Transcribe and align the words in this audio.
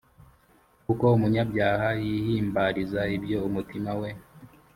kuko 0.85 1.05
umunyabyaha 1.17 1.87
yihimbariza 2.05 3.01
ibyo 3.15 3.37
umutima 3.47 3.91
we 3.99 4.09